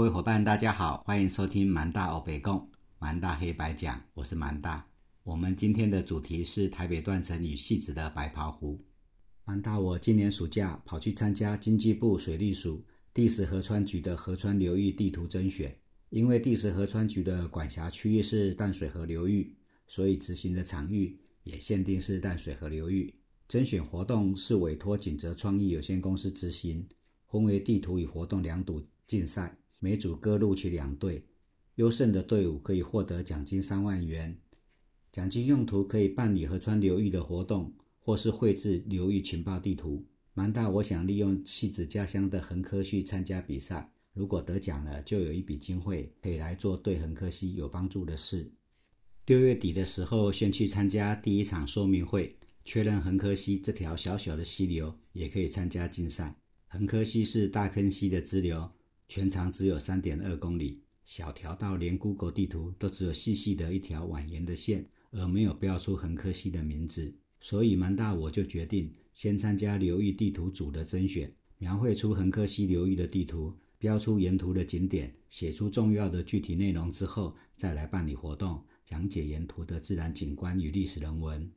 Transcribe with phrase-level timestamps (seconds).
[0.00, 2.66] 各位伙伴，大家好，欢迎收听蛮大欧北共
[2.98, 4.82] 蛮大黑白讲，我是蛮大。
[5.24, 8.82] 我们今天的主题是台北断层与戏子的白袍湖。
[9.44, 15.78] 蛮大，我今年暑假跑去参加经济部水利署第十河川局的河川流域地图甄选。
[16.08, 19.54] 因为第十河川局的管辖区域是淡水河流域，
[19.86, 23.14] 所以执行的场域也限定是淡水河流域。
[23.48, 26.88] 甄选活动是委托锦泽创意有限公司执行，
[27.26, 29.54] 分为地图与活动两组竞赛。
[29.82, 31.24] 每组各录取两队，
[31.76, 34.36] 优胜的队伍可以获得奖金三万元。
[35.10, 40.04] 奖金用途可以办理河川流域的活动，或是绘制流域情报地图。
[40.34, 48.52] 蛮大，我想利用戏子家乡的横科去参加比赛，如果得奖了，就有一笔经费可以来做对横科溪有帮助的事。
[49.24, 56.36] 六月底的时候，先去参加第一场说明会，确认横科溪这条小小的溪流也可以参加竞赛。
[56.68, 58.70] 横科溪是大坑溪的支流。
[59.10, 67.12] 全长只有三点二公里，小条到连 Google 地图都只有细细的一条蜿蜒的线，而没有标出横科溪的名字。
[67.40, 81.50] 所以蛮大我就决定先参加流域地图组的甄选，描绘出横科溪流域的地图，标出沿途的景点，写出重要的具体内容之后，再来办理活动，讲解沿途的自然景观与历史人文。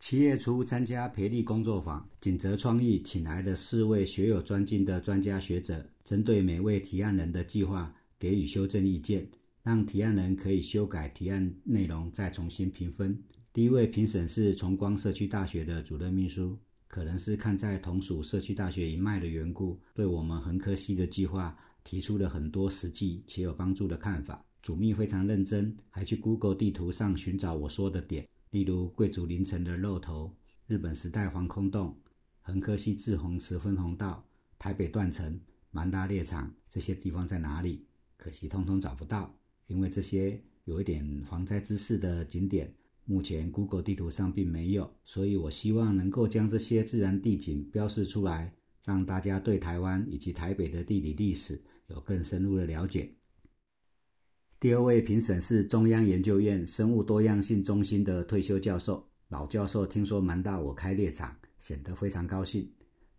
[0.00, 9.26] 七月初参加培力工作坊，锦泽创意请来了四位学有专精的专家学者，针对每位提案人的计划给予修正意见，
[9.62, 13.16] 让提案人可以修改提案内容，再重新评分。
[13.52, 16.58] 第一位评审是崇光社区大学的主任秘书，
[16.88, 24.44] 可能是看在同属社区大学一脉的缘故，对我们横科系的计划提出了很多实际且有帮助的看法。
[24.62, 28.26] 主秘非常认真，还去 Google 地图上寻找我说的点。
[28.50, 30.34] 例如贵族林城的肉头、
[30.66, 31.96] 日本时代防空洞、
[32.40, 34.24] 横科西志红池分洪道、
[34.58, 35.40] 台北断层、
[35.72, 37.84] 蛮大猎场这些地方在哪里？
[38.16, 39.34] 可惜通通找不到，
[39.66, 42.72] 因为这些有一点防灾知识的景点，
[43.04, 44.88] 目前 Google 地图上并没有。
[45.04, 53.10] 所以我希望能够将这些自然地景标示出来，让大家对台湾以及台北的地理历史有更深入的了解。
[54.60, 62.70] 第二位评审是中央研究院生物多样性中心的退休教授老教授，听说蛮大我开猎场，显得非常高兴，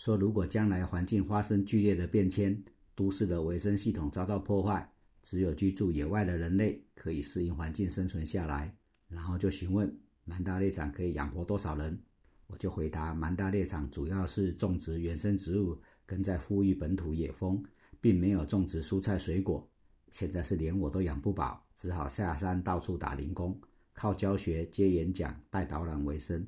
[0.00, 2.58] 说如果将来环境发生剧烈的变迁，
[2.94, 4.90] 都市的维生系统遭到破坏，
[5.22, 8.74] 只有居住野外的人类可以适应环境生存下来。
[9.08, 9.94] 然后就询问
[10.24, 12.02] 蛮大猎场可以养活多少人，
[12.46, 17.62] 我就回答蛮大猎场主要是种植原生植物，跟在富裕本土野蜂，
[18.00, 19.68] 并没有种植蔬菜水果。
[20.10, 23.60] 现在是连我都养不饱，只好下山到处打零工，
[23.92, 26.46] 靠教学、接演讲、带导览为生。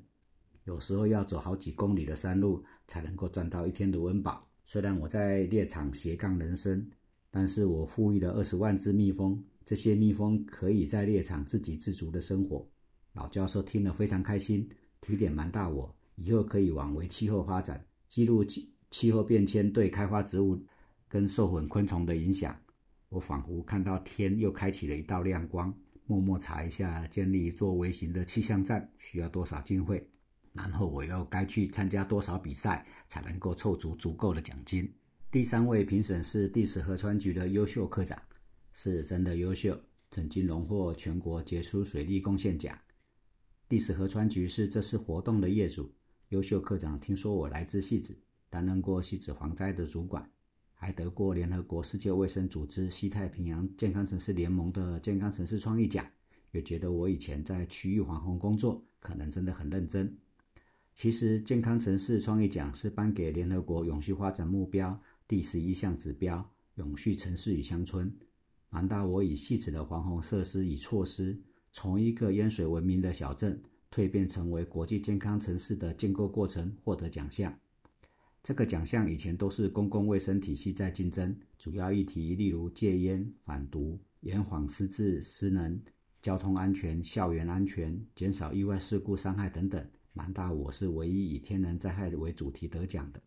[0.65, 4.47] 有时候要走好几公里的山路，才能够赚到一天的温饱。
[4.65, 6.89] 虽然我在猎场斜杠人生，
[7.31, 12.67] 但是我富裕了二十万只蜜蜂，这些蜜蜂可以在猎场自给自足的生活。
[13.13, 14.69] 老教授听了非常开心，
[15.01, 20.59] 提点蛮大我，以后可以往为气候发展，记录气气候变迁对开花植物
[21.09, 22.57] 跟受粉昆虫的影响。
[23.09, 25.75] 我仿佛看到天又开启了一道亮光，
[26.07, 30.09] 默默查一下建立一座微型的气象站需要多少经费，
[30.53, 34.93] 然后我又该去参加多少比赛才能够凑足足够的奖金。
[35.31, 38.21] 第三位评审是第十河川局的优秀科长，
[38.73, 39.81] 是真的优秀，
[40.11, 42.79] 曾经荣获全国杰出水利贡献奖。
[43.69, 45.91] 第十河川局是这次活动的业主，
[46.29, 48.15] 优秀科长听说我来自戏子，
[48.51, 50.31] 担任过戏子防灾的主管。
[50.75, 56.05] 还得过联合国世界卫生组织西太平洋健康城市联盟的健康城市创意奖，
[56.51, 60.19] 也觉得我以前在区域防洪工作可能真的很认真。
[60.95, 68.15] 其实健康城市创意奖是颁给联合国永续发展目标第十一项指标“永续城市与乡村”。
[68.71, 71.39] 蛮大我以细致的防洪设施与措施，
[71.73, 73.61] 从一个淹水闻名的小镇
[73.91, 77.53] 蜕变成为国际健康城市的建构过程，获得奖项。
[78.43, 85.81] 这个奖项以前都是公共卫生体系在竞争，主要议题例如戒烟、反毒、延缓失智、失能、
[86.21, 89.87] 交通安全、校园安全、减少意外事故伤害等等。
[90.13, 93.21] 蛮大我是唯一以天然灾害为主题得奖的。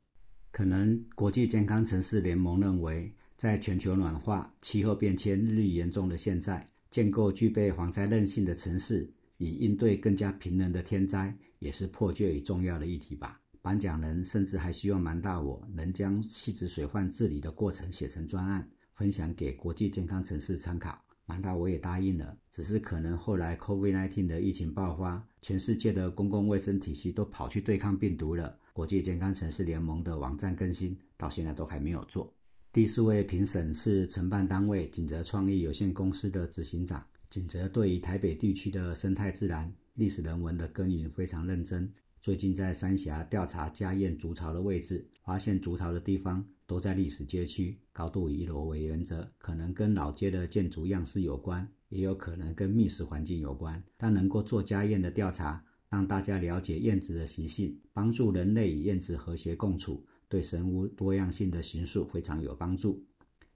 [0.52, 13.42] 可能国际健康城市联盟认为，在全球暖化、气候变迁日益严重的现在，建构具备防灾韧性的城市，以应对更加频能的天灾，也是迫切与重要的议题吧。
[13.62, 21.05] 颁奖人甚至还希望蛮大我能将细致水患治理的过程写成专案，分享给国际健康城市参考。
[21.26, 28.58] 蛮大我也答应了，只是可能后来 COVID-19 的疫情爆发，全世界的公共卫生体系都跑去对抗病毒了。
[28.74, 32.32] 国际健康城市联盟的网站更新到现在都还没有做。
[32.72, 37.04] 第四位评审是承办单位锦泽创意有限公司的执行长。
[37.30, 41.92] 锦泽对于台北地区的生态自然、历史人文的耕耘非常认真。
[42.26, 53.80] 最近在三峡调查家燕竹巢的位置，发现竹巢的地方都在历史街区，高度以一楼为原则，可能跟老街的建筑样式有关，也有可能跟觅食环境有关。
[53.96, 60.04] 但能够做家燕的调查，让大家了解燕子的习性，帮助人类与燕子和谐共处。
[60.28, 63.06] 对生物多样性的形塑非常有帮助。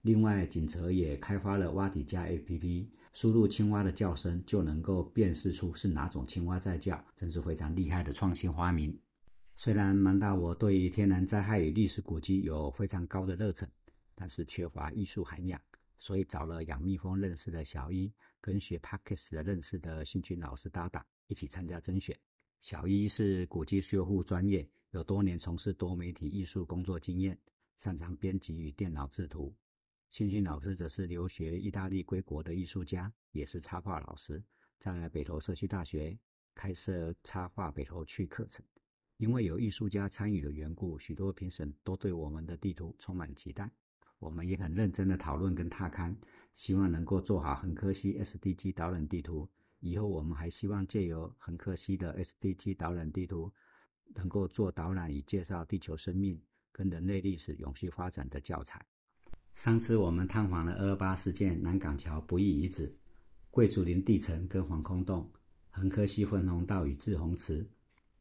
[0.02, 8.96] 另外，锦泽也开发了挖底加 APP，输入青蛙的叫声就能够辨识出是哪种青蛙在叫，真是非常厉害的创新发明。
[9.56, 13.68] 虽然蛮大我对于天然灾害与历史古迹有非常高的热忱，
[14.14, 15.60] 但是缺乏艺术涵养，
[15.98, 22.16] 所以找了养蜜蜂认识的小一跟学 Parkes 的认识的兴趣老师搭档一起参加甄选。
[22.60, 24.68] 小一是古迹修复专业。
[24.92, 27.38] 有多年从事多媒体艺术工作经验，
[27.76, 29.54] 擅长编辑与电脑制图。
[30.10, 34.42] 新勋老师则是留学意大利归国的艺术家，也是插画老师，
[34.76, 36.18] 在北投社区大学
[36.52, 38.66] 开设插画北投区课程。
[39.18, 43.70] 因为有艺术家参与的缘故，许多评审都对我们的地图充满期待。
[44.18, 46.14] 我们也很认真的讨论跟踏勘，
[46.52, 49.48] 希望能够做好横科西 SDG 导览地图。
[49.78, 53.52] 以后我们还希望借由横科西的 SDG 导览地图。
[54.12, 56.42] 能够做导览与介绍地球生命
[56.72, 58.84] 跟人类历史永续发展的教材。
[59.54, 62.94] 上次我们探访了二二八事件南港桥不义遗址、
[63.50, 65.30] 贵族林地层跟防空洞、
[65.70, 67.68] 横科西分洪道与志洪池。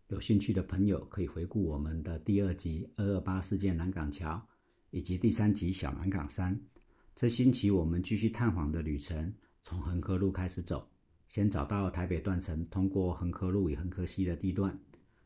[0.08, 4.42] 有兴趣的朋友可以回顾我们的第二集二二八事件南港桥，
[4.90, 6.60] 以及第三集小南港山。
[7.16, 10.88] 这星期我们继续探访的旅程，从横科路开始走，
[11.28, 14.78] 先找到台北断层，通过横科路与横科西的地段。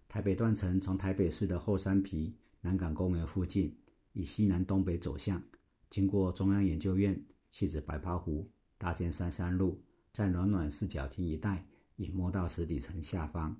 [0.09, 3.75] 台北断层从台北市的后山皮南港公园附近，
[4.11, 5.41] 以西南东北走向，
[5.93, 7.15] 经过中央研究院、
[7.51, 8.49] 戏子白袍湖、
[8.79, 9.79] 大尖山山路，
[10.11, 11.63] 在暖暖四角亭一带，
[11.97, 13.55] 隐没到石底层下方。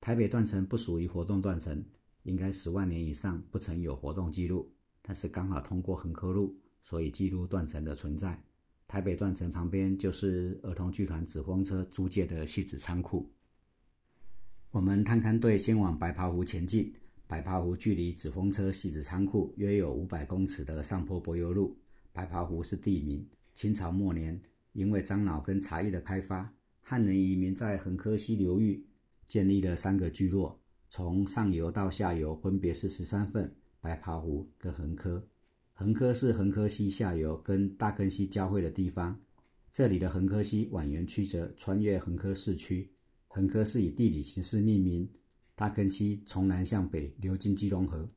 [0.00, 1.84] 台北断层不属于活动断层，
[2.22, 4.72] 应该十万年以上不曾有活动记录，
[5.02, 8.42] 但是刚好通过横科路，所以记录断层的存在。
[8.88, 13.30] 台北断层旁边就是儿童剧团纸风车租借的戏子仓库。
[14.70, 16.90] 我们探勘队先往白袍湖前进。
[17.30, 21.78] 白袍湖距离纸风车戏子仓库约有五百公尺的上坡柏油路。
[22.12, 23.24] 白袍湖是地名，
[23.54, 24.42] 清朝末年
[24.72, 28.84] 因为樟脑跟茶叶的开发，汉人移民在横科溪流域
[29.28, 30.58] 建立了三个聚落，
[30.90, 35.24] 从上游到下游分别是十三份、白袍湖跟横科。
[35.74, 39.16] 横科是横科溪下游跟大坑溪交汇的地方，
[39.72, 42.90] 这里的横科溪蜿蜒曲折，穿越横科市区。
[43.28, 45.08] 横科是以地理形势命名，
[45.60, 48.08] 大坑溪从南向北流经基隆河，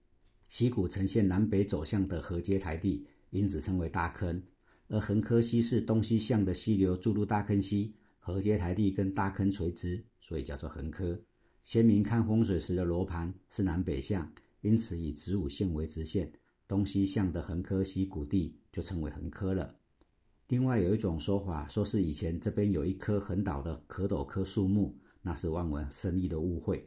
[0.48, 4.42] 溪谷呈现南北走向的河阶台地，因此称为大坑。
[4.88, 11.19] 而横科溪是东西向的溪流注入大坑溪，河阶台地跟大坑垂直，所以叫做横科。
[11.66, 14.31] 先民看风水时的罗盘是南北向，
[14.62, 16.31] 因此以子午线为直线，
[16.66, 19.76] 东西向的横科溪谷地就称为横科了。
[20.47, 24.97] 另外有一种说法，说是以前这边有一棵横倒的壳斗科树木。
[25.26, 26.85] 那是望文生义的误会。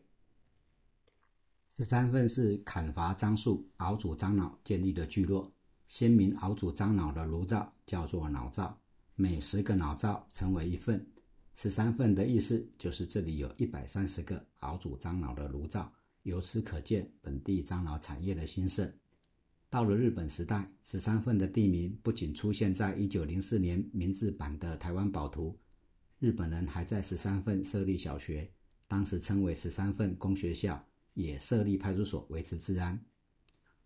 [1.76, 5.52] 十三份是砍伐樟树、熬煮樟脑建立的聚落。
[5.86, 8.80] 先民熬煮樟脑的炉灶叫做脑灶，
[9.14, 11.06] 每十个脑灶成为一份。
[11.54, 15.92] 十三份的意思就是这里有一百三十个熬煮樟脑的炉灶。
[16.22, 18.90] 由此可见本地樟脑产业的兴盛。
[19.68, 25.54] 到了日本时代，十三份的地名不仅出现在一九零四年明治版的台湾宝图。
[26.20, 28.50] 日本人还在十三份设立小学，
[28.88, 30.82] 当时称为十三份公学校，
[31.16, 32.98] 也设立派出所维持治安。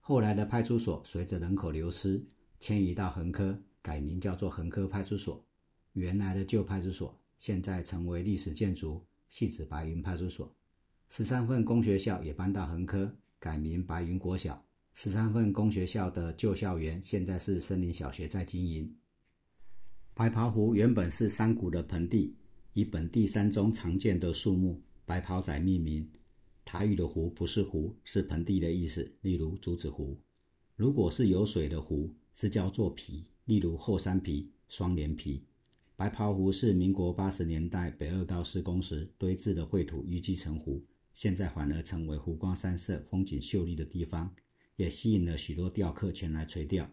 [0.00, 2.22] 后来的派出所随着人口流失，
[2.58, 5.42] 迁移到横科，改名叫做横科派出所。
[5.92, 10.52] 原来的旧派出所现在成为历史建筑，戏子白云派出所。
[11.08, 14.62] 十三份公学校也搬到横科，改名白云国小。
[14.94, 18.92] 十三份公学校的旧校园现在是森林小学在经营。
[20.14, 22.34] 白袍湖原本是山谷的盆地，
[22.72, 26.10] 以本地山中常见的树木白袍仔命名。
[26.72, 30.16] 台语的湖不是湖，是盆地的意思，例如竹子湖。
[30.76, 35.42] 如果是有水的湖，是叫做皮，例如后山皮、双连皮。
[35.96, 40.80] 白袍湖是民国八十年代北二高施工时堆置的秽土淤积成湖，
[41.12, 44.32] 现在反而成为湖光山色、风景秀丽的地方，
[44.76, 46.88] 也吸引了许多钓客前来垂钓。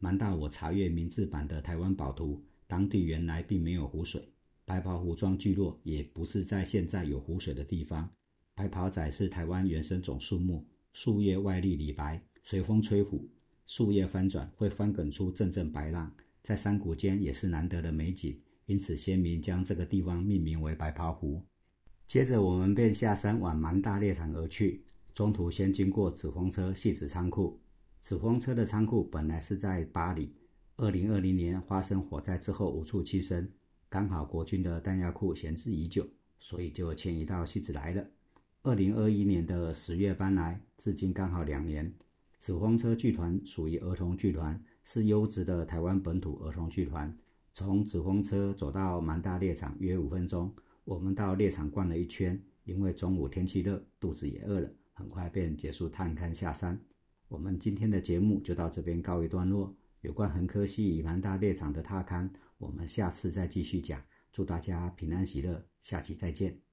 [0.00, 2.42] 蛮大我查阅明治版的台湾宝图。
[2.66, 4.20] 当地原来并没有湖水，
[4.64, 8.10] 白袍湖庄聚落也不是在现在有湖水的地方。
[8.54, 13.26] 白袍仔是台湾原生种树木，树叶外绿里白，随风吹拂，
[13.66, 21.42] 树叶翻转会翻滚出阵阵白浪，在山谷间也是难得的美景，因此先民将这个地方命名为白袍湖。
[22.06, 27.58] 接着我们便下山往蛮大猎场而去，中途先经过纸风车戏子仓库。
[28.02, 30.34] 纸风车的仓库本来是在巴黎，
[30.76, 33.50] 二零二零年发生火灾之后无处栖身，
[33.88, 36.06] 刚好国军的弹药库闲置已久，
[36.38, 38.06] 所以就迁移到戏子来了。
[38.64, 41.92] 二零二一年的十月搬来，至今刚好两年。
[42.38, 47.12] 纸风车剧团属于儿童剧团，是优质的台湾本土儿童剧团。
[47.52, 50.54] 从纸风车走到蛮大猎场约五分钟。
[50.84, 56.80] 我们到猎场逛了一圈，因为中午天气热，肚子也饿了，很快便结束探勘下山。
[57.26, 59.74] 我们今天的节目就到这边告一段落。
[60.02, 64.00] 有关横科西与蛮大猎场的踏勘，我们下次再继续讲。
[64.30, 66.71] 祝大家平安喜乐，下期再见。